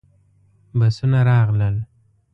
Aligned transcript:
بسونه 0.79 1.19
راغلل. 1.29 1.75